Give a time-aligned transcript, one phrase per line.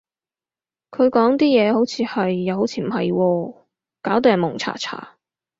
[0.89, 3.55] 佢講啲嘢，好似係，又好似唔係喎，
[4.01, 5.17] 搞到人矇查查